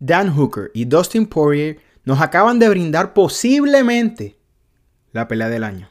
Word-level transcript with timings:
Dan 0.00 0.32
Hooker 0.32 0.70
y 0.74 0.84
Dustin 0.84 1.26
Poirier 1.26 1.80
nos 2.04 2.20
acaban 2.20 2.60
de 2.60 2.68
brindar 2.68 3.14
posiblemente 3.14 4.38
la 5.12 5.26
pelea 5.26 5.48
del 5.48 5.64
año. 5.64 5.88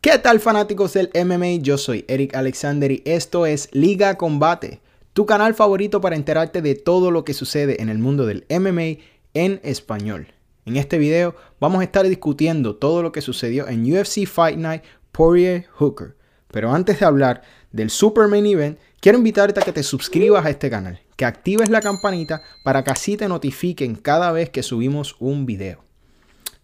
¿Qué 0.00 0.16
tal 0.18 0.40
fanáticos 0.40 0.94
del 0.94 1.10
MMA? 1.14 1.56
Yo 1.60 1.76
soy 1.76 2.06
Eric 2.08 2.34
Alexander 2.34 2.90
y 2.90 3.02
esto 3.04 3.44
es 3.44 3.68
Liga 3.72 4.16
Combate, 4.16 4.80
tu 5.12 5.26
canal 5.26 5.54
favorito 5.54 6.00
para 6.00 6.16
enterarte 6.16 6.62
de 6.62 6.76
todo 6.76 7.10
lo 7.10 7.24
que 7.24 7.34
sucede 7.34 7.82
en 7.82 7.90
el 7.90 7.98
mundo 7.98 8.24
del 8.24 8.46
MMA 8.48 9.02
en 9.34 9.60
español. 9.64 10.28
En 10.64 10.76
este 10.76 10.96
video 10.96 11.36
vamos 11.60 11.80
a 11.80 11.84
estar 11.84 12.08
discutiendo 12.08 12.76
todo 12.76 13.02
lo 13.02 13.12
que 13.12 13.20
sucedió 13.20 13.68
en 13.68 13.84
UFC 13.84 14.24
Fight 14.26 14.56
Night 14.56 14.82
Poirier 15.12 15.66
Hooker. 15.74 16.17
Pero 16.50 16.72
antes 16.72 16.98
de 17.00 17.06
hablar 17.06 17.42
del 17.72 17.90
Super 17.90 18.28
Main 18.28 18.46
Event, 18.46 18.78
quiero 19.00 19.18
invitarte 19.18 19.60
a 19.60 19.62
que 19.62 19.72
te 19.72 19.82
suscribas 19.82 20.44
a 20.44 20.50
este 20.50 20.70
canal, 20.70 21.00
que 21.16 21.24
actives 21.24 21.70
la 21.70 21.80
campanita 21.80 22.42
para 22.64 22.82
que 22.82 22.90
así 22.90 23.16
te 23.16 23.28
notifiquen 23.28 23.94
cada 23.94 24.32
vez 24.32 24.50
que 24.50 24.62
subimos 24.62 25.16
un 25.18 25.46
video. 25.46 25.84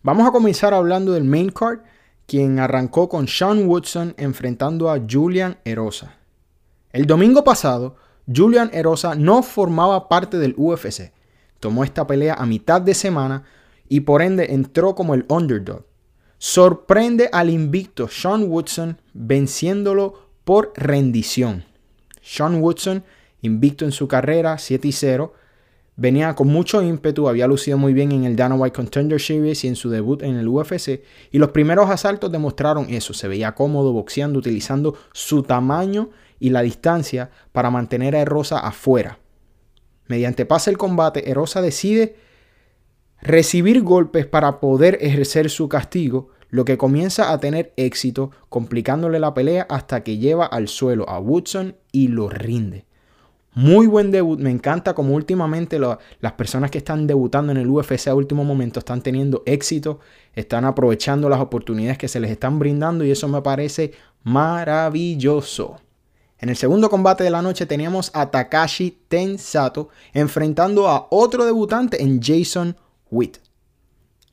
Vamos 0.03 0.27
a 0.29 0.33
comenzar 0.33 0.75
hablando 0.75 1.13
del 1.13 1.25
main 1.25 1.51
card 1.51 1.81
quien 2.27 2.59
arrancó 2.59 3.09
con 3.09 3.29
Sean 3.29 3.67
Woodson 3.67 4.15
enfrentando 4.17 4.91
a 4.91 5.01
Julian 5.09 5.59
Erosa. 5.65 6.15
El 6.93 7.07
domingo 7.07 7.45
pasado, 7.45 7.97
Julian 8.33 8.71
Erosa 8.73 9.15
no 9.15 9.43
formaba 9.43 10.09
parte 10.09 10.39
del 10.39 10.55
UFC. 10.57 11.13
Tomó 11.61 11.85
esta 11.85 12.07
pelea 12.07 12.35
a 12.35 12.47
mitad 12.47 12.81
de 12.81 12.95
semana 12.95 13.45
y 13.89 14.01
por 14.01 14.23
ende 14.23 14.55
entró 14.55 14.95
como 14.95 15.15
el 15.15 15.27
underdog. 15.29 15.85
Sorprende 16.47 17.31
al 17.33 17.49
invicto 17.49 18.07
Sean 18.07 18.51
Woodson 18.51 18.99
venciéndolo 19.15 20.29
por 20.45 20.75
rendición. 20.77 21.65
Sean 22.21 22.61
Woodson, 22.61 23.03
invicto 23.41 23.87
en 23.87 23.93
su 23.93 24.09
carrera, 24.09 24.59
7 24.59 24.87
y 24.87 24.93
0, 24.93 25.33
Venía 25.97 26.35
con 26.35 26.49
mucho 26.49 26.83
ímpetu, 26.83 27.29
había 27.29 27.47
lucido 27.47 27.79
muy 27.79 27.95
bien 27.95 28.13
en 28.13 28.25
el 28.25 28.37
Dana 28.37 28.57
White 28.57 28.77
Contender 28.77 29.19
Series 29.19 29.65
y 29.65 29.69
en 29.69 29.75
su 29.75 29.89
debut 29.89 30.23
en 30.23 30.37
el 30.37 30.47
UFC. 30.47 31.03
Y 31.33 31.39
los 31.39 31.49
primeros 31.49 31.89
asaltos 31.89 32.31
demostraron 32.31 32.91
eso. 32.91 33.15
Se 33.15 33.27
veía 33.27 33.55
cómodo 33.55 33.95
boxeando, 33.95 34.39
utilizando 34.39 34.99
su 35.15 35.45
tamaño 35.45 36.11
y 36.39 36.51
la 36.51 36.61
distancia 36.61 37.31
para 37.53 37.71
mantener 37.71 38.15
a 38.17 38.21
Erosa 38.21 38.59
afuera. 38.59 39.19
Mediante 40.09 40.45
pase 40.45 40.69
el 40.69 40.77
combate, 40.77 41.31
Erosa 41.31 41.63
decide 41.63 42.17
recibir 43.25 43.83
golpes 43.83 44.27
para 44.27 44.61
poder 44.61 44.99
ejercer 45.01 45.49
su 45.51 45.69
castigo, 45.69 46.29
lo 46.51 46.65
que 46.65 46.77
comienza 46.79 47.33
a 47.33 47.41
tener 47.41 47.73
éxito, 47.77 48.31
complicándole 48.51 49.19
la 49.19 49.35
pelea 49.35 49.67
hasta 49.69 50.05
que 50.05 50.19
lleva 50.19 50.47
al 50.47 50.69
suelo 50.69 51.09
a 51.09 51.19
Woodson 51.19 51.75
y 51.91 52.09
lo 52.09 52.29
rinde. 52.29 52.85
Muy 53.55 53.87
buen 53.87 54.11
debut. 54.11 54.39
Me 54.41 54.51
encanta 54.51 54.95
como 54.95 55.15
últimamente 55.15 55.79
las 55.79 56.33
personas 56.33 56.71
que 56.71 56.79
están 56.79 57.07
debutando 57.07 57.51
en 57.51 57.59
el 57.59 57.71
UFC 57.71 58.09
a 58.09 58.15
último 58.15 58.45
momento 58.45 58.81
están 58.81 59.01
teniendo 59.01 59.43
éxito, 59.47 60.01
están 60.35 60.65
aprovechando 60.65 61.29
las 61.29 61.41
oportunidades 61.41 61.97
que 61.97 62.09
se 62.09 62.21
les 62.21 62.31
están 62.31 62.59
brindando 62.59 63.05
y 63.05 63.11
eso 63.11 63.27
me 63.27 63.43
parece 63.43 63.93
maravilloso. 64.23 65.77
En 66.39 66.51
el 66.51 66.57
segundo 66.57 66.91
combate 66.91 67.25
de 67.25 67.31
la 67.31 67.43
noche 67.43 67.65
teníamos 67.65 68.11
a 68.13 68.31
Takashi 68.31 68.99
Tensato 69.09 69.89
enfrentando 70.13 70.89
a 70.89 71.07
otro 71.11 71.47
debutante 71.47 72.03
en 72.03 72.21
Jason 72.21 72.77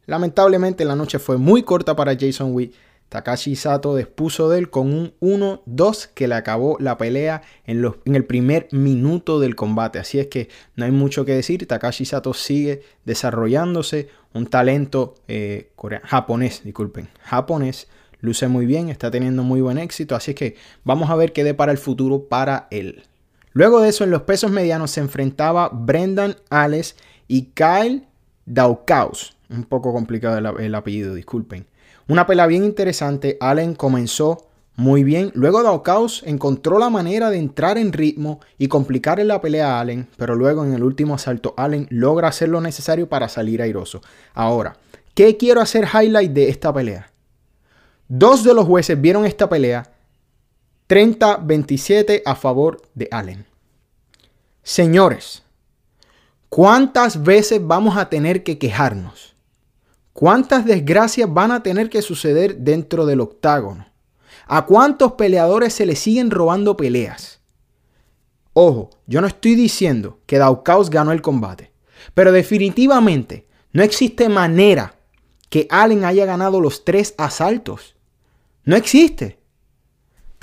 Lamentablemente 0.06 0.86
la 0.86 0.96
noche 0.96 1.20
fue 1.20 1.38
muy 1.38 1.64
corta 1.64 1.96
para 1.96 2.16
Jason 2.18 2.54
Witt 2.54 2.74
Takashi 3.12 3.58
Sato 3.58 3.98
dispuso 3.98 4.50
de 4.50 4.58
él 4.58 4.70
con 4.70 4.94
un 4.94 5.14
1-2 5.20 6.12
que 6.14 6.30
le 6.30 6.36
acabó 6.36 6.78
la 6.80 6.98
pelea 6.98 7.42
en, 7.66 7.84
el 8.06 8.24
primer 8.24 8.70
minuto 8.72 9.42
del 9.42 9.58
combate. 9.58 10.00
Así 10.00 10.18
es 10.18 10.28
que 10.28 10.48
no 10.78 10.86
hay 10.86 10.92
mucho 10.92 11.26
que 11.26 11.34
decir. 11.34 11.68
Takashi 11.68 12.06
Sato 12.06 12.34
sigue 12.34 12.84
desarrollándose. 13.04 14.08
Un 14.34 14.46
talento 14.46 15.16
eh, 15.28 15.74
japonés, 16.06 16.62
disculpen, 16.64 17.10
japonés. 17.20 17.90
Luce 18.22 18.48
muy 18.48 18.66
bien, 18.66 18.88
está 18.88 19.12
teniendo 19.12 19.44
muy 19.44 19.60
buen 19.60 19.78
éxito. 19.78 20.16
Así 20.16 20.32
es 20.32 20.38
que 20.38 20.56
vamos 20.86 21.10
a 21.10 21.18
ver 21.18 21.34
qué 21.34 21.44
dé 21.44 21.54
para 21.54 21.74
el 21.74 21.78
futuro 21.78 22.30
para 22.30 22.70
él. 22.72 23.04
Luego 23.52 23.82
de 23.82 23.90
eso, 23.90 24.06
en 24.06 24.12
los 24.12 24.22
pesos 24.22 24.52
medianos 24.52 24.90
se 24.90 25.02
enfrentaba 25.02 25.68
Brendan 25.68 26.38
Ales 26.50 26.96
y 27.28 27.48
Kyle 27.48 28.08
Daukaus. 28.54 29.36
Un 29.50 29.64
poco 29.64 29.94
complicado 29.94 30.38
el 30.38 30.76
apellido, 30.76 31.14
disculpen. 31.14 31.66
Una 32.08 32.28
pelea 32.28 32.48
bien 32.48 32.64
interesante. 32.64 33.38
Allen 33.40 33.76
comenzó 33.76 34.48
muy 34.76 35.04
bien. 35.04 35.32
Luego 35.36 35.64
Daukaus 35.64 36.24
encontró 36.26 36.80
la 36.80 36.90
manera 36.90 37.30
de 37.30 37.38
entrar 37.38 37.78
en 37.78 37.94
ritmo 37.94 38.40
y 38.58 38.68
complicar 38.68 39.20
en 39.20 39.28
la 39.30 39.42
pelea 39.42 39.76
a 39.76 39.82
Allen, 39.82 40.08
pero 40.18 40.36
luego 40.36 40.66
en 40.66 40.74
el 40.74 40.84
último 40.84 41.16
asalto 41.16 41.54
Allen 41.58 41.88
logra 41.90 42.30
hacer 42.30 42.50
lo 42.50 42.62
necesario 42.62 43.08
para 43.08 43.30
salir 43.30 43.62
airoso. 43.62 44.02
Ahora, 44.34 44.78
¿qué 45.14 45.38
quiero 45.38 45.62
hacer 45.62 45.86
highlight 45.86 46.32
de 46.32 46.50
esta 46.50 46.74
pelea? 46.74 47.12
Dos 48.08 48.44
de 48.44 48.54
los 48.54 48.66
jueces 48.66 49.00
vieron 49.00 49.26
esta 49.26 49.48
pelea 49.48 49.92
30-27 50.90 52.24
a 52.26 52.36
favor 52.36 52.82
de 52.96 53.08
Allen. 53.12 53.46
Señores, 54.64 55.44
¿cuántas 56.52 57.24
veces 57.24 57.66
vamos 57.66 57.96
a 57.96 58.10
tener 58.10 58.44
que 58.44 58.58
quejarnos? 58.58 59.36
¿Cuántas 60.12 60.66
desgracias 60.66 61.34
van 61.34 61.50
a 61.50 61.64
tener 61.64 61.90
que 61.90 62.02
suceder 62.02 62.58
dentro 62.58 63.06
del 63.06 63.22
octágono? 63.22 63.88
¿A 64.48 64.66
cuántos 64.66 65.14
peleadores 65.14 65.74
se 65.74 65.86
le 65.86 65.96
siguen 65.96 66.30
robando 66.30 66.76
peleas? 66.76 67.40
Ojo, 68.52 68.90
yo 69.08 69.22
no 69.22 69.28
estoy 69.28 69.56
diciendo 69.56 70.20
que 70.26 70.40
Daukaus 70.40 70.90
ganó 70.90 71.14
el 71.14 71.22
combate, 71.22 71.72
pero 72.14 72.34
definitivamente 72.34 73.48
no 73.72 73.82
existe 73.82 74.28
manera 74.28 74.96
que 75.50 75.68
Allen 75.70 76.04
haya 76.04 76.26
ganado 76.26 76.60
los 76.60 76.84
tres 76.84 77.16
asaltos. 77.18 77.96
No 78.66 78.76
existe. 78.76 79.40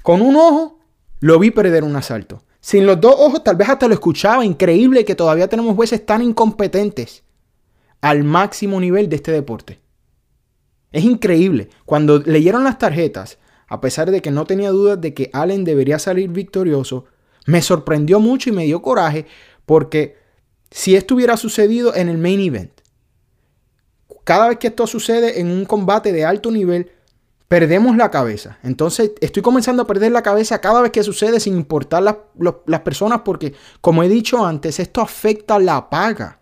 Con 0.02 0.22
un 0.22 0.36
ojo 0.36 0.78
lo 1.20 1.38
vi 1.38 1.50
perder 1.50 1.84
un 1.84 1.96
asalto. 1.96 2.42
Sin 2.60 2.86
los 2.86 3.00
dos 3.00 3.14
ojos 3.18 3.44
tal 3.44 3.56
vez 3.56 3.68
hasta 3.68 3.88
lo 3.88 3.94
escuchaba. 3.94 4.44
Increíble 4.44 5.04
que 5.04 5.14
todavía 5.14 5.48
tenemos 5.48 5.76
jueces 5.76 6.04
tan 6.04 6.22
incompetentes 6.22 7.22
al 8.00 8.24
máximo 8.24 8.80
nivel 8.80 9.08
de 9.08 9.16
este 9.16 9.32
deporte. 9.32 9.80
Es 10.92 11.04
increíble. 11.04 11.68
Cuando 11.84 12.18
leyeron 12.18 12.64
las 12.64 12.78
tarjetas, 12.78 13.38
a 13.66 13.80
pesar 13.80 14.10
de 14.10 14.22
que 14.22 14.30
no 14.30 14.46
tenía 14.46 14.70
dudas 14.70 15.00
de 15.00 15.14
que 15.14 15.30
Allen 15.32 15.64
debería 15.64 15.98
salir 15.98 16.30
victorioso, 16.30 17.04
me 17.46 17.62
sorprendió 17.62 18.20
mucho 18.20 18.50
y 18.50 18.52
me 18.52 18.64
dio 18.64 18.82
coraje 18.82 19.26
porque 19.66 20.16
si 20.70 20.96
esto 20.96 21.14
hubiera 21.14 21.36
sucedido 21.36 21.94
en 21.94 22.08
el 22.08 22.18
main 22.18 22.40
event, 22.40 22.72
cada 24.24 24.48
vez 24.48 24.58
que 24.58 24.68
esto 24.68 24.86
sucede 24.86 25.40
en 25.40 25.50
un 25.50 25.64
combate 25.64 26.12
de 26.12 26.24
alto 26.24 26.50
nivel, 26.50 26.90
perdemos 27.48 27.96
la 27.96 28.10
cabeza. 28.10 28.58
Entonces 28.62 29.12
estoy 29.20 29.42
comenzando 29.42 29.82
a 29.82 29.86
perder 29.86 30.12
la 30.12 30.22
cabeza 30.22 30.60
cada 30.60 30.80
vez 30.80 30.92
que 30.92 31.02
sucede 31.02 31.40
sin 31.40 31.56
importar 31.56 32.02
las 32.02 32.80
personas 32.80 33.22
porque, 33.24 33.54
como 33.80 34.02
he 34.02 34.08
dicho 34.08 34.44
antes, 34.44 34.78
esto 34.78 35.00
afecta 35.00 35.58
la 35.58 35.90
paga 35.90 36.38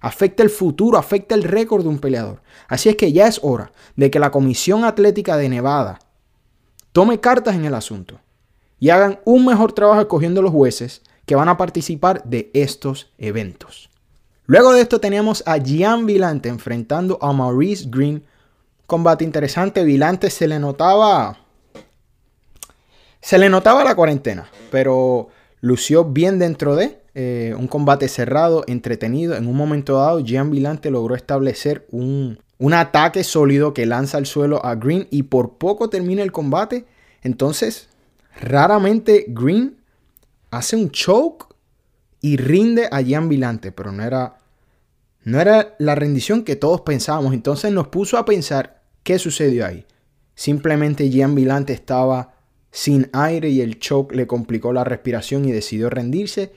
afecta 0.00 0.42
el 0.42 0.50
futuro, 0.50 0.98
afecta 0.98 1.34
el 1.34 1.42
récord 1.42 1.82
de 1.82 1.88
un 1.88 1.98
peleador. 1.98 2.40
Así 2.68 2.88
es 2.88 2.96
que 2.96 3.12
ya 3.12 3.26
es 3.26 3.40
hora 3.42 3.72
de 3.96 4.10
que 4.10 4.18
la 4.18 4.30
Comisión 4.30 4.84
Atlética 4.84 5.36
de 5.36 5.48
Nevada 5.48 5.98
tome 6.92 7.20
cartas 7.20 7.54
en 7.54 7.64
el 7.64 7.74
asunto 7.74 8.20
y 8.78 8.90
hagan 8.90 9.20
un 9.24 9.44
mejor 9.44 9.72
trabajo 9.72 10.00
escogiendo 10.00 10.42
los 10.42 10.52
jueces 10.52 11.02
que 11.26 11.34
van 11.34 11.48
a 11.48 11.56
participar 11.56 12.24
de 12.24 12.50
estos 12.54 13.12
eventos. 13.18 13.90
Luego 14.46 14.72
de 14.72 14.80
esto 14.80 14.98
teníamos 14.98 15.42
a 15.46 15.58
Gian 15.58 16.06
Vilante 16.06 16.48
enfrentando 16.48 17.18
a 17.20 17.32
Maurice 17.32 17.86
Green. 17.88 18.24
Combate 18.88 19.22
interesante. 19.22 19.84
Vilante 19.84 20.30
se 20.30 20.48
le 20.48 20.58
notaba. 20.58 21.36
Se 23.20 23.36
le 23.36 23.50
notaba 23.50 23.84
la 23.84 23.94
cuarentena, 23.94 24.48
pero 24.70 25.28
lució 25.60 26.06
bien 26.06 26.38
dentro 26.38 26.74
de. 26.74 27.02
Eh, 27.14 27.54
un 27.58 27.66
combate 27.66 28.08
cerrado, 28.08 28.64
entretenido. 28.66 29.36
En 29.36 29.46
un 29.46 29.54
momento 29.54 29.98
dado, 29.98 30.24
Gian 30.24 30.50
Vilante 30.50 30.90
logró 30.90 31.14
establecer 31.14 31.86
un, 31.90 32.38
un 32.56 32.72
ataque 32.72 33.24
sólido 33.24 33.74
que 33.74 33.84
lanza 33.84 34.16
al 34.16 34.24
suelo 34.24 34.64
a 34.64 34.74
Green 34.74 35.06
y 35.10 35.24
por 35.24 35.58
poco 35.58 35.90
termina 35.90 36.22
el 36.22 36.32
combate. 36.32 36.86
Entonces, 37.20 37.90
raramente 38.40 39.26
Green 39.28 39.76
hace 40.50 40.76
un 40.76 40.90
choke 40.90 41.54
y 42.22 42.38
rinde 42.38 42.88
a 42.90 43.02
Gian 43.02 43.28
Vilante, 43.28 43.70
pero 43.70 43.92
no 43.92 44.02
era, 44.02 44.38
no 45.24 45.42
era 45.42 45.74
la 45.78 45.94
rendición 45.94 46.42
que 46.42 46.56
todos 46.56 46.80
pensábamos. 46.80 47.34
Entonces 47.34 47.70
nos 47.70 47.88
puso 47.88 48.16
a 48.16 48.24
pensar 48.24 48.77
qué 49.02 49.18
sucedió 49.18 49.66
ahí. 49.66 49.86
Simplemente 50.34 51.10
Gian 51.10 51.34
Vilante 51.34 51.72
estaba 51.72 52.34
sin 52.70 53.08
aire 53.12 53.48
y 53.48 53.60
el 53.60 53.78
choke 53.78 54.14
le 54.14 54.26
complicó 54.26 54.72
la 54.72 54.84
respiración 54.84 55.44
y 55.44 55.52
decidió 55.52 55.90
rendirse 55.90 56.52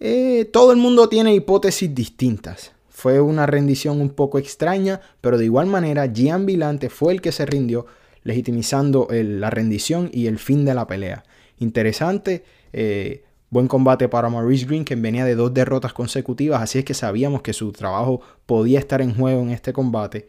eh, 0.00 0.48
todo 0.52 0.70
el 0.70 0.78
mundo 0.78 1.08
tiene 1.08 1.34
hipótesis 1.34 1.92
distintas. 1.92 2.72
Fue 2.88 3.20
una 3.20 3.46
rendición 3.46 4.00
un 4.00 4.10
poco 4.10 4.38
extraña, 4.38 5.00
pero 5.20 5.38
de 5.38 5.44
igual 5.44 5.66
manera 5.66 6.10
Gian 6.12 6.46
Vilante 6.46 6.88
fue 6.88 7.12
el 7.12 7.20
que 7.20 7.32
se 7.32 7.46
rindió. 7.46 7.86
legitimizando 8.24 9.08
la 9.10 9.48
rendición 9.48 10.10
y 10.12 10.26
el 10.26 10.38
fin 10.38 10.66
de 10.66 10.74
la 10.74 10.86
pelea. 10.86 11.24
Interesante, 11.58 12.44
eh, 12.74 13.24
buen 13.48 13.68
combate 13.68 14.08
para 14.08 14.28
Maurice 14.28 14.66
Green, 14.66 14.84
que 14.84 14.96
venía 14.96 15.24
de 15.24 15.34
dos 15.34 15.54
derrotas 15.54 15.94
consecutivas, 15.94 16.60
así 16.60 16.80
es 16.80 16.84
que 16.84 16.92
sabíamos 16.92 17.40
que 17.40 17.54
su 17.54 17.72
trabajo 17.72 18.20
podía 18.44 18.80
estar 18.80 19.00
en 19.00 19.14
juego 19.14 19.40
en 19.42 19.50
este 19.50 19.72
combate. 19.72 20.28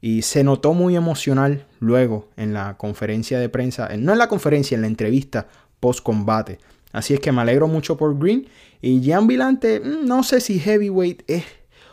Y 0.00 0.22
se 0.22 0.44
notó 0.44 0.74
muy 0.74 0.94
emocional 0.96 1.66
luego 1.80 2.28
en 2.36 2.52
la 2.52 2.76
conferencia 2.76 3.38
de 3.38 3.48
prensa, 3.48 3.88
no 3.96 4.12
en 4.12 4.18
la 4.18 4.28
conferencia, 4.28 4.74
en 4.74 4.82
la 4.82 4.86
entrevista 4.86 5.48
post 5.80 6.02
combate. 6.02 6.58
Así 6.92 7.14
es 7.14 7.20
que 7.20 7.32
me 7.32 7.42
alegro 7.42 7.68
mucho 7.68 7.96
por 7.96 8.18
Green. 8.18 8.46
Y 8.80 9.00
Gian 9.02 9.26
Vilante, 9.26 9.80
mm, 9.80 10.06
no 10.06 10.22
sé 10.22 10.40
si 10.40 10.58
heavyweight 10.58 11.22
es, 11.26 11.44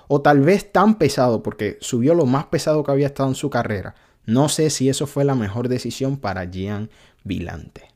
o 0.07 0.21
tal 0.21 0.41
vez 0.41 0.71
tan 0.71 0.95
pesado, 0.95 1.43
porque 1.43 1.77
subió 1.81 2.13
lo 2.13 2.25
más 2.25 2.45
pesado 2.45 2.83
que 2.83 2.91
había 2.91 3.07
estado 3.07 3.29
en 3.29 3.35
su 3.35 3.49
carrera. 3.49 3.95
No 4.25 4.47
sé 4.47 4.69
si 4.69 4.89
eso 4.89 5.07
fue 5.07 5.25
la 5.25 5.35
mejor 5.35 5.67
decisión 5.67 6.17
para 6.17 6.49
Gian 6.49 6.89
Vilante. 7.23 7.93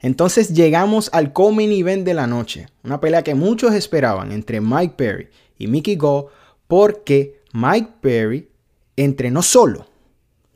Entonces 0.00 0.54
llegamos 0.54 1.10
al 1.12 1.32
coming 1.32 1.70
event 1.70 2.04
de 2.04 2.14
la 2.14 2.26
noche, 2.26 2.68
una 2.84 3.00
pelea 3.00 3.24
que 3.24 3.34
muchos 3.34 3.74
esperaban 3.74 4.30
entre 4.30 4.60
Mike 4.60 4.94
Perry 4.96 5.28
y 5.58 5.66
Mickey 5.66 5.96
Gall, 5.96 6.26
porque 6.68 7.40
Mike 7.52 7.94
Perry 8.00 8.48
entrenó 9.04 9.42
solo, 9.42 9.86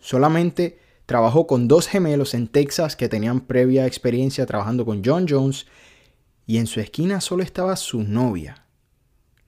solamente 0.01 0.79
trabajó 1.07 1.47
con 1.47 1.69
dos 1.69 1.89
gemelos 1.89 2.35
en 2.35 2.49
Texas 2.49 2.97
que 2.97 3.09
tenían 3.09 3.41
previa 3.41 3.87
experiencia 3.87 4.47
trabajando 4.47 4.85
con 4.85 5.03
John 5.05 5.27
Jones 5.29 5.67
y 6.47 6.59
en 6.59 6.67
su 6.67 6.81
esquina 6.81 7.21
solo 7.21 7.43
estaba 7.43 7.77
su 7.77 8.03
novia, 8.03 8.67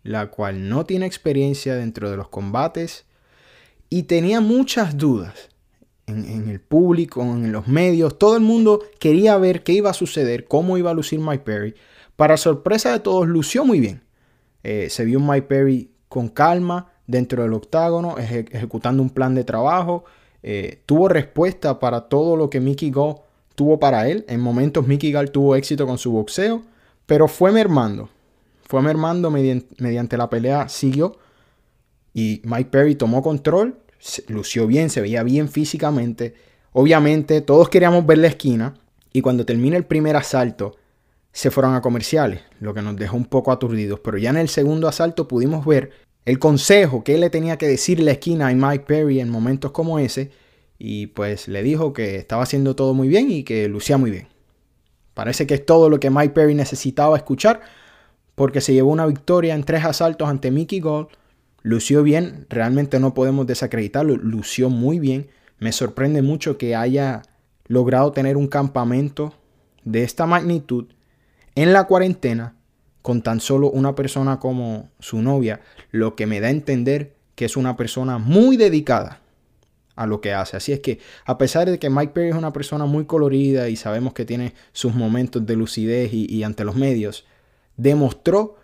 la 0.02 0.31
cual 0.31 0.69
no 0.69 0.85
tiene 0.85 1.06
experiencia 1.06 1.75
dentro 1.75 2.11
de 2.11 2.17
los 2.17 2.29
combates 2.29 3.06
y 3.91 4.05
tenía 4.05 4.41
muchas 4.41 4.96
dudas 4.96 5.50
en, 6.06 6.49
el 6.49 6.61
público, 6.61 7.23
en 7.23 7.52
los 7.52 7.67
medios. 7.67 8.19
Todo 8.19 8.37
el 8.37 8.43
mundo 8.43 8.82
quería 8.99 9.37
ver 9.38 9.62
qué 9.62 9.73
iba 9.73 9.91
a 9.91 9.94
suceder, 9.94 10.46
cómo 10.46 10.79
iba 10.79 10.91
a 10.91 10.94
lucir 10.94 11.19
Mike 11.19 11.44
Perry. 11.44 11.75
Para 12.17 12.37
sorpresa 12.37 12.93
de 12.93 13.00
todos, 13.00 13.26
lució 13.26 13.64
muy 13.64 13.81
bien. 13.81 14.02
Eh, 14.62 14.88
se 14.91 15.05
vio 15.05 15.19
un 15.19 15.26
Mike 15.26 15.46
Perry 15.46 15.91
con 16.08 16.29
calma 16.29 16.93
dentro 17.06 17.43
del 17.43 17.53
octágono, 17.53 18.17
ejecutando 18.19 19.03
un 19.03 19.11
plan 19.11 19.35
de 19.35 19.45
trabajo. 19.45 20.05
Eh, 20.43 20.83
tuvo 20.87 21.09
respuesta 21.09 21.79
para 21.79 22.03
todo 22.03 22.37
lo 22.37 22.51
que 22.51 22.61
Mickey 22.61 22.91
Gall 22.91 23.17
tuvo 23.55 23.79
para 23.79 24.09
él. 24.09 24.25
En 24.29 24.41
momentos 24.41 24.87
Mickey 24.87 25.12
Gall 25.12 25.31
tuvo 25.31 25.56
éxito 25.56 25.87
con 25.87 25.99
su 25.99 26.12
boxeo, 26.12 26.62
pero 27.06 27.29
fue 27.29 27.53
mermando. 27.53 28.09
Fue 28.62 28.83
mermando 28.83 29.31
mediante 29.31 30.17
la 30.17 30.29
pelea, 30.31 30.69
siguió. 30.69 31.19
Y 32.12 32.41
Mike 32.45 32.71
Perry 32.71 32.95
tomó 32.95 33.23
control 33.23 33.79
lució 34.29 34.67
bien, 34.67 34.91
se 34.91 35.01
veía 35.01 35.23
bien 35.23 35.49
físicamente. 35.49 36.35
Obviamente 36.73 37.41
todos 37.41 37.69
queríamos 37.69 38.05
ver 38.06 38.19
la 38.19 38.29
esquina 38.29 38.75
y 39.12 39.21
cuando 39.21 39.47
termina 39.47 39.77
el 39.77 39.85
primer 39.85 40.17
asalto 40.17 40.77
se 41.33 41.51
fueron 41.51 41.75
a 41.75 41.81
comerciales, 41.81 42.43
lo 42.61 42.75
que 42.75 42.83
nos 42.83 42.97
dejó 42.97 43.17
un 43.17 43.25
poco 43.25 43.51
aturdidos. 43.51 44.01
Pero 44.01 44.19
ya 44.19 44.31
en 44.31 44.37
el 44.37 44.49
segundo 44.49 44.89
asalto 44.89 45.27
pudimos 45.27 45.65
ver 45.65 45.91
el 46.25 46.38
consejo 46.38 47.05
que 47.05 47.15
él 47.15 47.21
le 47.21 47.31
tenía 47.31 47.59
que 47.59 47.69
decir 47.69 48.00
la 48.00 48.12
esquina 48.12 48.49
a 48.49 48.55
Mike 48.55 48.85
Perry 48.87 49.21
en 49.21 49.31
momentos 49.31 49.73
como 49.73 49.99
ese. 49.99 50.31
Y 50.79 51.09
pues 51.09 51.49
le 51.49 51.62
dijo 51.62 51.93
que 51.93 52.17
estaba 52.17 52.43
haciendo 52.43 52.75
todo 52.75 52.94
muy 52.94 53.09
bien 53.09 53.31
y 53.31 53.44
que 53.44 53.69
lucía 53.69 53.97
muy 53.97 54.11
bien. 54.11 54.29
Parece 55.15 55.47
que 55.47 55.55
es 55.55 55.65
todo 55.65 55.88
lo 55.88 56.00
que 56.00 56.11
Mike 56.11 56.35
Perry 56.35 56.55
necesitaba 56.55 57.17
escuchar 57.17 57.61
porque 58.35 58.61
se 58.61 58.73
llevó 58.73 58.91
una 58.91 59.06
victoria 59.06 59.55
en 59.55 59.65
tres 59.65 59.85
asaltos 59.85 60.29
ante 60.29 60.50
Mickey 60.50 60.81
Gold 60.81 61.09
Lució 61.65 62.03
bien, 62.03 62.44
realmente 62.50 63.00
no 63.00 63.15
podemos 63.15 63.47
desacreditarlo, 63.47 64.19
lució 64.19 64.69
muy 64.69 64.99
bien. 64.99 65.29
Me 65.59 65.73
sorprende 65.73 66.20
mucho 66.20 66.59
que 66.59 66.77
haya 66.77 67.23
logrado 67.69 68.12
tener 68.12 68.37
un 68.37 68.49
campamento 68.49 69.32
de 69.82 70.03
esta 70.03 70.27
magnitud 70.27 70.88
en 71.55 71.73
la 71.73 71.85
cuarentena 71.85 72.55
con 73.05 73.21
tan 73.21 73.39
solo 73.41 73.71
una 73.71 73.95
persona 73.95 74.41
como 74.41 74.89
su 74.99 75.21
novia, 75.21 75.61
lo 75.91 76.17
que 76.17 76.25
me 76.25 76.41
da 76.41 76.47
a 76.47 76.53
entender 76.53 77.12
que 77.35 77.45
es 77.45 77.55
una 77.55 77.77
persona 77.77 78.17
muy 78.17 78.56
dedicada 78.56 79.21
a 79.95 80.06
lo 80.06 80.23
que 80.23 80.33
hace. 80.33 80.56
Así 80.56 80.73
es 80.73 80.81
que 80.81 81.01
a 81.27 81.37
pesar 81.37 81.71
de 81.71 81.79
que 81.79 81.91
Mike 81.91 82.15
Perry 82.15 82.31
es 82.31 82.35
una 82.35 82.55
persona 82.55 82.87
muy 82.87 83.05
colorida 83.05 83.69
y 83.69 83.77
sabemos 83.77 84.15
que 84.15 84.25
tiene 84.25 84.55
sus 84.73 84.95
momentos 84.95 85.45
de 85.45 85.55
lucidez 85.55 86.15
y, 86.15 86.43
ante 86.45 86.65
los 86.65 86.77
medios, 86.77 87.27
demostró 87.77 88.56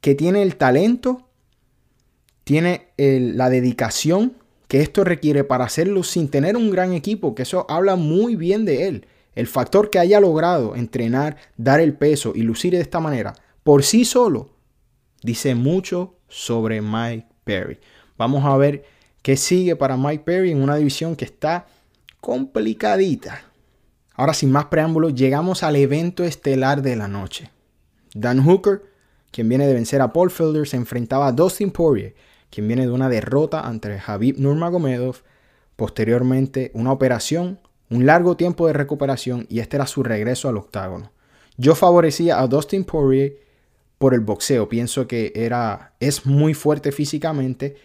que 0.00 0.14
tiene 0.14 0.40
el 0.40 0.56
talento 0.56 1.28
tiene 2.44 2.88
la 2.96 3.50
dedicación 3.50 4.38
que 4.68 4.80
esto 4.80 5.04
requiere 5.04 5.44
para 5.44 5.66
hacerlo 5.66 6.02
sin 6.02 6.28
tener 6.28 6.56
un 6.56 6.70
gran 6.70 6.94
equipo, 6.94 7.34
que 7.34 7.42
eso 7.42 7.66
habla 7.68 7.96
muy 7.96 8.36
bien 8.36 8.64
de 8.64 8.88
él. 8.88 9.06
El 9.34 9.48
factor 9.48 9.90
que 9.90 9.98
haya 9.98 10.18
logrado 10.18 10.76
entrenar, 10.76 11.36
dar 11.58 11.78
el 11.80 11.92
peso 11.92 12.32
y 12.34 12.40
lucir 12.40 12.72
de 12.72 12.80
esta 12.80 12.98
manera, 12.98 13.34
por 13.64 13.82
sí 13.82 14.04
solo, 14.04 14.50
dice 15.22 15.54
mucho 15.54 16.16
sobre 16.28 16.82
Mike 16.82 17.28
Perry. 17.44 17.78
Vamos 18.18 18.44
a 18.44 18.56
ver 18.56 18.84
qué 19.22 19.36
sigue 19.36 19.76
para 19.76 19.96
Mike 19.96 20.24
Perry 20.24 20.50
en 20.50 20.62
una 20.62 20.76
división 20.76 21.16
que 21.16 21.24
está 21.24 21.66
complicadita. 22.20 23.42
Ahora 24.14 24.34
sin 24.34 24.52
más 24.52 24.66
preámbulos, 24.66 25.14
llegamos 25.14 25.62
al 25.62 25.76
evento 25.76 26.24
estelar 26.24 26.82
de 26.82 26.96
la 26.96 27.08
noche. 27.08 27.50
Dan 28.14 28.44
Hooker, 28.44 28.82
quien 29.30 29.48
viene 29.48 29.66
de 29.66 29.74
vencer 29.74 30.00
a 30.00 30.12
Paul 30.12 30.30
Felder, 30.30 30.68
se 30.68 30.76
enfrentaba 30.76 31.28
a 31.28 31.32
Dustin 31.32 31.70
Poirier, 31.70 32.14
quien 32.50 32.68
viene 32.68 32.82
de 32.86 32.92
una 32.92 33.08
derrota 33.08 33.60
ante 33.60 34.00
Habib 34.06 34.38
Nurmagomedov, 34.38 35.22
posteriormente 35.76 36.70
una 36.74 36.92
operación, 36.92 37.58
un 37.88 38.06
largo 38.06 38.36
tiempo 38.36 38.66
de 38.66 38.74
recuperación 38.74 39.46
y 39.48 39.60
este 39.60 39.76
era 39.76 39.86
su 39.86 40.02
regreso 40.02 40.48
al 40.48 40.58
octágono. 40.58 41.10
Yo 41.56 41.74
favorecía 41.74 42.40
a 42.40 42.46
Dustin 42.46 42.84
Poirier 42.84 43.41
por 44.02 44.14
el 44.14 44.20
boxeo, 44.20 44.68
pienso 44.68 45.06
que 45.06 45.32
era 45.36 45.94
es 46.00 46.26
muy 46.26 46.54
fuerte 46.54 46.90
físicamente 46.90 47.76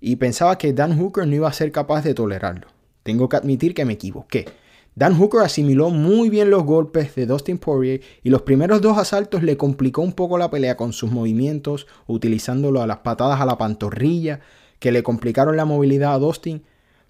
y 0.00 0.16
pensaba 0.16 0.56
que 0.56 0.72
Dan 0.72 0.98
Hooker 0.98 1.26
no 1.26 1.34
iba 1.34 1.46
a 1.46 1.52
ser 1.52 1.72
capaz 1.72 2.02
de 2.04 2.14
tolerarlo. 2.14 2.68
Tengo 3.02 3.28
que 3.28 3.36
admitir 3.36 3.74
que 3.74 3.84
me 3.84 3.92
equivoqué. 3.92 4.46
Dan 4.94 5.18
Hooker 5.18 5.42
asimiló 5.42 5.90
muy 5.90 6.30
bien 6.30 6.48
los 6.48 6.64
golpes 6.64 7.14
de 7.16 7.26
Dustin 7.26 7.58
Poirier 7.58 8.00
y 8.22 8.30
los 8.30 8.40
primeros 8.40 8.80
dos 8.80 8.96
asaltos 8.96 9.42
le 9.42 9.58
complicó 9.58 10.00
un 10.00 10.14
poco 10.14 10.38
la 10.38 10.50
pelea 10.50 10.78
con 10.78 10.94
sus 10.94 11.10
movimientos, 11.12 11.86
utilizándolo 12.06 12.80
a 12.80 12.86
las 12.86 13.00
patadas 13.00 13.38
a 13.38 13.44
la 13.44 13.58
pantorrilla, 13.58 14.40
que 14.78 14.90
le 14.90 15.02
complicaron 15.02 15.58
la 15.58 15.66
movilidad 15.66 16.14
a 16.14 16.18
Dustin, 16.18 16.64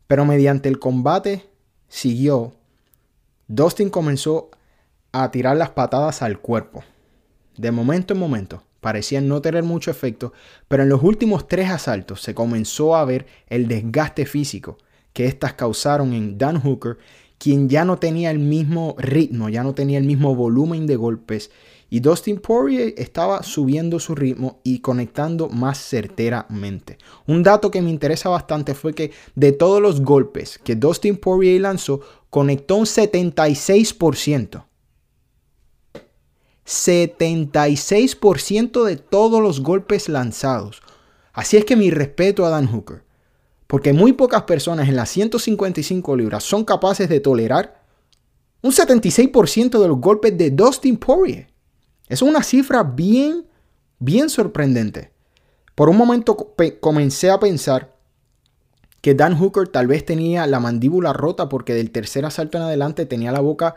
pero 0.09 0.25
mediante 0.25 0.69
el 0.69 0.81
combate 0.81 1.45
siguió. 1.87 2.55
Dustin 3.47 3.89
comenzó 3.89 4.51
a 5.13 5.31
tirar 5.31 5.57
las 5.57 5.71
patadas 5.71 6.23
al 6.23 6.41
cuerpo. 6.41 6.83
De 7.59 7.71
momento 7.71 8.15
en 8.15 8.21
momento, 8.21 8.63
parecían 8.81 9.29
no 9.29 9.43
tener 9.43 9.65
mucho 9.65 9.91
efecto, 9.91 10.33
pero 10.69 10.85
en 10.85 10.89
los 10.89 11.03
últimos 11.03 11.49
tres 11.49 11.71
asaltos 11.71 12.23
se 12.23 12.35
comenzó 12.35 12.97
a 12.97 13.05
ver 13.05 13.27
el 13.49 13.69
desgaste 13.69 14.25
físico 14.25 14.79
que 15.13 15.27
éstas 15.27 15.55
causaron 15.55 16.13
en 16.13 16.39
Dan 16.39 16.61
Hooker 16.61 16.99
quien 17.39 17.69
ya 17.69 17.85
no 17.85 17.99
tenía 17.99 18.31
el 18.31 18.39
mismo 18.39 18.97
ritmo, 18.99 19.49
ya 19.49 19.63
no 19.63 19.75
tenía 19.75 19.99
el 19.99 20.05
mismo 20.05 20.35
volumen 20.35 20.87
de 20.87 20.97
golpes. 20.97 21.51
Y 21.91 22.01
Dustin 22.01 22.39
Poirier 22.39 22.93
estaba 22.99 23.43
subiendo 23.43 23.99
su 23.99 24.15
ritmo 24.15 24.61
y 24.63 24.81
conectando 24.81 25.49
más 25.49 25.79
certeramente. 25.79 26.99
Un 27.27 27.43
dato 27.43 27.71
que 27.71 27.81
me 27.81 27.91
interesa 27.91 28.29
bastante 28.29 28.75
fue 28.75 28.93
que 28.93 29.13
de 29.37 29.53
todos 29.53 29.81
los 29.81 30.03
golpes 30.03 30.59
que 30.63 30.77
Dustin 30.77 31.17
Poirier 31.17 31.63
lanzó, 31.63 32.01
conectó 32.29 32.77
un 32.77 32.85
76%. 32.85 34.68
76% 36.69 38.85
de 38.85 38.97
todos 38.97 39.43
los 39.43 39.63
golpes 39.63 40.11
lanzados. 40.11 40.83
Así 41.33 41.57
es 41.57 41.65
que 41.65 41.77
mi 41.77 41.91
respeto 41.91 42.45
a 42.45 42.51
Dan 42.51 42.67
Hooker. 42.67 43.03
Porque 43.67 43.95
muy 43.95 44.13
pocas 44.13 44.43
personas 44.43 44.87
en 44.89 44.97
las 44.97 45.09
155 45.09 46.17
libras 46.17 46.45
son 46.45 46.65
capaces 46.65 47.09
de 47.09 47.21
tolerar 47.21 47.83
un 48.61 48.73
76% 48.73 49.81
de 49.81 49.89
los 49.89 49.99
golpes 49.99 50.37
de 50.37 50.51
Dustin 50.51 50.99
Poirier. 50.99 51.47
Es 52.07 52.21
una 52.23 52.43
cifra 52.43 52.83
bien, 52.83 53.47
bien 53.99 54.29
sorprendente. 54.29 55.13
Por 55.75 55.89
un 55.89 55.97
momento 55.97 56.37
comencé 56.81 57.31
a 57.31 57.41
pensar 57.41 57.97
que 59.01 59.15
Dan 59.15 59.39
Hooker 59.39 59.69
tal 59.69 59.87
vez 59.87 60.05
tenía 60.05 60.47
la 60.47 60.61
mandíbula 60.61 61.15
rota 61.15 61.49
porque 61.49 61.73
del 61.75 61.93
tercer 61.93 62.27
asalto 62.27 62.59
en 62.59 62.65
adelante 62.65 63.07
tenía 63.07 63.33
la 63.33 63.41
boca 63.41 63.77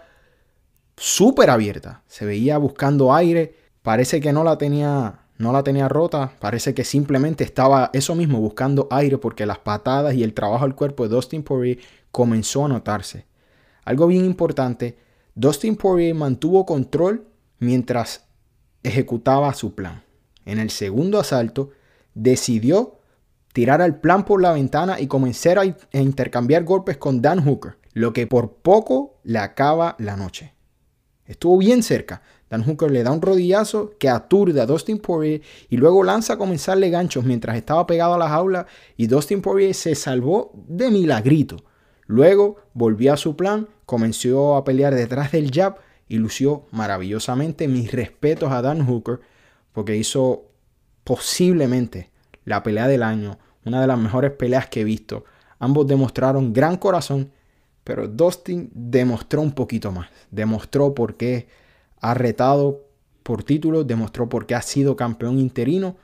súper 1.01 1.49
abierta. 1.49 2.03
Se 2.07 2.25
veía 2.25 2.59
buscando 2.59 3.13
aire. 3.13 3.55
Parece 3.81 4.21
que 4.21 4.31
no 4.31 4.43
la 4.43 4.57
tenía 4.57 5.17
no 5.39 5.51
la 5.51 5.63
tenía 5.63 5.89
rota, 5.89 6.33
parece 6.39 6.75
que 6.75 6.83
simplemente 6.83 7.43
estaba 7.43 7.89
eso 7.93 8.13
mismo 8.13 8.39
buscando 8.39 8.87
aire 8.91 9.17
porque 9.17 9.47
las 9.47 9.57
patadas 9.57 10.13
y 10.13 10.21
el 10.21 10.35
trabajo 10.35 10.65
al 10.65 10.75
cuerpo 10.75 11.01
de 11.01 11.15
Dustin 11.15 11.41
Poirier 11.41 11.79
comenzó 12.11 12.65
a 12.65 12.67
notarse. 12.67 13.25
Algo 13.83 14.05
bien 14.05 14.23
importante, 14.23 14.99
Dustin 15.33 15.77
Poirier 15.77 16.13
mantuvo 16.13 16.63
control 16.67 17.25
mientras 17.57 18.25
ejecutaba 18.83 19.51
su 19.55 19.73
plan. 19.73 20.03
En 20.45 20.59
el 20.59 20.69
segundo 20.69 21.19
asalto, 21.19 21.71
decidió 22.13 22.99
tirar 23.51 23.81
al 23.81 23.99
plan 23.99 24.25
por 24.25 24.43
la 24.43 24.51
ventana 24.51 24.99
y 24.99 25.07
comenzar 25.07 25.57
a 25.57 25.65
intercambiar 25.97 26.65
golpes 26.65 26.97
con 26.97 27.19
Dan 27.19 27.43
Hooker. 27.43 27.79
lo 27.93 28.13
que 28.13 28.27
por 28.27 28.53
poco 28.57 29.19
le 29.23 29.39
acaba 29.39 29.95
la 29.97 30.15
noche. 30.15 30.53
Estuvo 31.31 31.57
bien 31.57 31.81
cerca. 31.81 32.21
Dan 32.49 32.63
Hooker 32.63 32.91
le 32.91 33.03
da 33.03 33.11
un 33.11 33.21
rodillazo 33.21 33.93
que 33.97 34.09
aturde 34.09 34.59
a 34.59 34.65
Dustin 34.65 34.97
Poirier 34.97 35.41
y 35.69 35.77
luego 35.77 36.03
lanza 36.03 36.33
a 36.33 36.37
comenzarle 36.37 36.89
ganchos 36.89 37.23
mientras 37.23 37.55
estaba 37.55 37.87
pegado 37.87 38.15
a 38.15 38.17
la 38.17 38.27
jaula 38.27 38.67
y 38.97 39.07
Dustin 39.07 39.41
Poirier 39.41 39.73
se 39.73 39.95
salvó 39.95 40.51
de 40.67 40.91
milagrito. 40.91 41.63
Luego 42.05 42.57
volvió 42.73 43.13
a 43.13 43.17
su 43.17 43.37
plan, 43.37 43.69
comenzó 43.85 44.57
a 44.57 44.65
pelear 44.65 44.93
detrás 44.93 45.31
del 45.31 45.51
jab 45.51 45.77
y 46.09 46.17
lució 46.17 46.65
maravillosamente. 46.71 47.69
Mis 47.69 47.93
respetos 47.93 48.51
a 48.51 48.61
Dan 48.61 48.85
Hooker 48.85 49.21
porque 49.71 49.95
hizo 49.95 50.49
posiblemente 51.05 52.11
la 52.43 52.61
pelea 52.61 52.89
del 52.89 53.03
año, 53.03 53.39
una 53.63 53.79
de 53.79 53.87
las 53.87 53.97
mejores 53.97 54.31
peleas 54.31 54.67
que 54.67 54.81
he 54.81 54.83
visto. 54.83 55.23
Ambos 55.59 55.87
demostraron 55.87 56.51
gran 56.51 56.75
corazón, 56.75 57.31
pero 57.83 58.07
Dustin 58.07 58.69
demostró 58.73 59.41
un 59.41 59.51
poquito 59.53 59.91
más. 59.91 60.09
Demostró 60.29 60.93
por 60.93 61.15
qué 61.17 61.47
ha 61.99 62.13
retado 62.13 62.85
por 63.23 63.43
títulos, 63.43 63.87
demostró 63.87 64.29
por 64.29 64.45
qué 64.45 64.55
ha 64.55 64.61
sido 64.61 64.95
campeón 64.95 65.39
interino. 65.39 65.97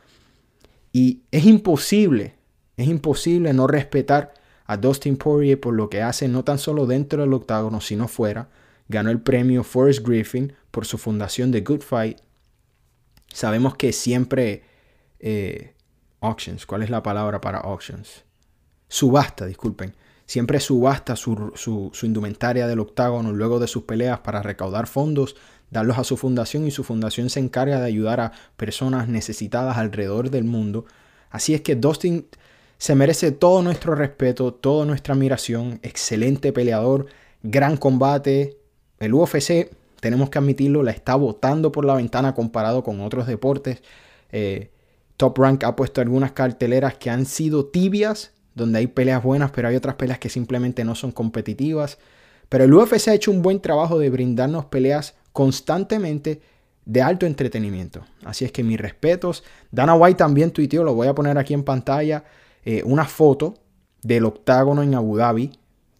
Y 0.91 1.21
es 1.31 1.45
imposible, 1.45 2.35
es 2.77 2.87
imposible 2.87 3.53
no 3.53 3.67
respetar 3.67 4.33
a 4.65 4.77
Dustin 4.77 5.17
Poirier 5.17 5.59
por 5.59 5.73
lo 5.73 5.89
que 5.89 6.01
hace 6.01 6.27
no 6.27 6.43
tan 6.43 6.59
solo 6.59 6.85
dentro 6.85 7.21
del 7.21 7.33
octágono, 7.33 7.81
sino 7.81 8.07
fuera. 8.07 8.49
Ganó 8.89 9.09
el 9.09 9.21
premio 9.21 9.63
Forrest 9.63 10.05
Griffin 10.05 10.53
por 10.71 10.85
su 10.85 10.97
fundación 10.97 11.51
de 11.51 11.61
Good 11.61 11.81
Fight. 11.81 12.19
Sabemos 13.27 13.75
que 13.75 13.91
siempre 13.91 14.63
eh, 15.19 15.73
auctions, 16.21 16.65
¿cuál 16.65 16.83
es 16.83 16.89
la 16.89 17.03
palabra 17.03 17.41
para 17.41 17.59
auctions? 17.59 18.23
Subasta, 18.87 19.45
disculpen. 19.45 19.93
Siempre 20.27 20.59
subasta 20.59 21.15
su, 21.15 21.51
su, 21.55 22.05
indumentaria 22.05 22.67
del 22.67 22.81
octágono 22.81 23.31
luego 23.31 23.59
de 23.59 23.67
sus 23.67 23.83
peleas 23.83 24.19
para 24.19 24.43
recaudar 24.43 24.85
fondos, 24.85 25.37
darlos 25.71 25.97
a 25.97 26.03
su 26.03 26.17
fundación 26.17 26.67
y 26.67 26.71
su 26.71 26.83
fundación 26.83 27.29
se 27.29 27.39
encarga 27.39 27.79
de 27.79 27.87
ayudar 27.87 28.19
a 28.19 28.33
personas 28.57 29.07
necesitadas 29.07 29.77
alrededor 29.77 30.29
del 30.29 30.43
mundo. 30.43 30.85
Así 31.29 31.53
es 31.53 31.61
que 31.61 31.75
Dustin 31.75 32.27
se 32.77 32.93
merece 32.93 33.31
todo 33.31 33.61
nuestro 33.63 33.95
respeto, 33.95 34.53
toda 34.53 34.85
nuestra 34.85 35.13
admiración, 35.13 35.79
excelente 35.81 36.51
peleador, 36.51 37.07
gran 37.41 37.77
combate. 37.77 38.57
El 38.99 39.13
UFC, 39.13 39.71
tenemos 40.01 40.29
que 40.29 40.39
admitirlo, 40.39 40.83
la 40.83 40.91
está 40.91 41.15
botando 41.15 41.71
por 41.71 41.85
la 41.85 41.95
ventana 41.95 42.35
comparado 42.35 42.83
con 42.83 42.99
otros 42.99 43.27
deportes. 43.27 43.81
Eh, 44.31 44.71
Top 45.15 45.37
Rank 45.37 45.63
ha 45.63 45.75
puesto 45.75 46.01
algunas 46.01 46.33
carteleras 46.33 46.97
que 46.97 47.09
han 47.09 47.25
sido 47.25 47.65
tibias, 47.65 48.33
donde 48.57 48.79
hay 48.79 48.87
peleas 48.87 49.23
buenas, 49.23 49.51
pero 49.51 49.67
hay 49.67 49.75
otras 49.75 49.95
peleas 49.95 50.17
que 50.17 50.29
simplemente 50.29 50.83
no 50.83 50.95
son 50.95 51.11
competitivas. 51.11 51.99
Pero 52.49 52.63
el 52.63 52.73
UFC 52.73 53.09
ha 53.09 53.13
hecho 53.13 53.31
un 53.31 53.41
buen 53.41 53.61
trabajo 53.61 53.99
de 53.99 54.09
brindarnos 54.09 54.65
peleas 54.65 55.15
constantemente 55.31 56.41
de 56.83 57.01
alto 57.01 57.25
entretenimiento. 57.25 58.03
Así 58.25 58.45
es 58.45 58.51
que 58.51 58.63
mis 58.63 58.79
respetos. 58.79 59.43
Dana 59.71 59.93
White 59.93 60.17
también 60.17 60.51
tuiteó, 60.51 60.83
lo 60.83 60.95
voy 60.95 61.07
a 61.07 61.13
poner 61.13 61.37
aquí 61.37 61.53
en 61.53 61.63
pantalla, 61.63 62.23
eh, 62.65 62.81
una 62.83 63.05
foto 63.05 63.53
del 64.01 64.25
octágono 64.25 64.81
en 64.81 64.95
Abu 64.95 65.17
Dhabi, 65.17 65.51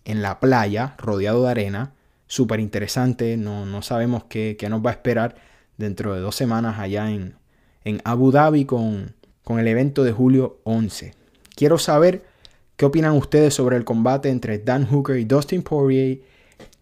en 0.06 0.22
la 0.24 0.40
playa, 0.40 0.96
rodeado 0.98 1.44
de 1.44 1.52
arena. 1.52 1.94
Súper 2.26 2.60
interesante, 2.60 3.38
no, 3.38 3.66
no 3.66 3.82
sabemos 3.84 4.24
qué, 4.24 4.56
qué 4.58 4.68
nos 4.70 4.84
va 4.84 4.90
a 4.90 4.94
esperar 4.94 5.36
dentro 5.78 6.16
de 6.16 6.22
dos 6.22 6.36
semanas 6.36 6.80
allá 6.80 7.12
en, 7.12 7.36
en 7.84 8.02
Abu 8.04 8.32
Dhabi 8.32 8.66
con, 8.66 9.14
con 9.44 9.60
el 9.60 9.68
evento 9.68 10.04
de 10.04 10.12
julio 10.12 10.60
11. 10.64 11.14
Quiero 11.56 11.78
saber 11.78 12.24
qué 12.78 12.86
opinan 12.86 13.18
ustedes 13.18 13.54
sobre 13.54 13.76
el 13.76 13.84
combate 13.84 14.30
entre 14.30 14.60
Dan 14.60 14.86
Hooker 14.86 15.18
y 15.18 15.26
Dustin 15.26 15.64
Poirier. 15.64 16.22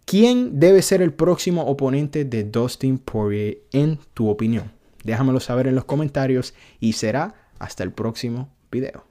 ¿Quién 0.05 0.59
debe 0.59 0.83
ser 0.83 1.01
el 1.01 1.13
próximo 1.13 1.63
oponente 1.63 2.25
de 2.25 2.43
Dustin 2.43 2.99
Poirier 2.99 3.59
en 3.71 3.97
tu 4.13 4.29
opinión? 4.29 4.71
Déjamelo 5.03 5.39
saber 5.39 5.67
en 5.67 5.75
los 5.75 5.85
comentarios 5.85 6.53
y 6.79 6.93
será 6.93 7.33
hasta 7.57 7.83
el 7.83 7.91
próximo 7.91 8.49
video. 8.71 9.05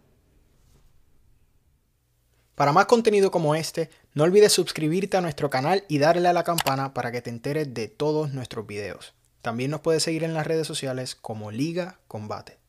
Para 2.54 2.72
más 2.72 2.86
contenido 2.86 3.32
como 3.32 3.56
este, 3.56 3.90
no 4.12 4.22
olvides 4.22 4.52
suscribirte 4.52 5.16
a 5.16 5.20
nuestro 5.20 5.50
canal 5.50 5.84
y 5.88 5.98
darle 5.98 6.28
a 6.28 6.32
la 6.32 6.44
campana 6.44 6.94
para 6.94 7.10
que 7.10 7.20
te 7.20 7.30
enteres 7.30 7.74
de 7.74 7.88
todos 7.88 8.32
nuestros 8.32 8.66
videos. 8.66 9.14
También 9.42 9.72
nos 9.72 9.80
puedes 9.80 10.04
seguir 10.04 10.22
en 10.22 10.34
las 10.34 10.46
redes 10.46 10.66
sociales 10.66 11.16
como 11.16 11.50
Liga 11.50 11.98
Combate. 12.06 12.63